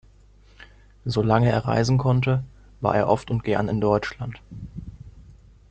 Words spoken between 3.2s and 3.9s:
und gern in